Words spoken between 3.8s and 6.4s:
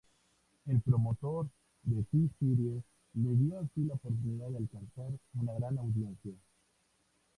la oportunidad de alcanzar una gran audiencia.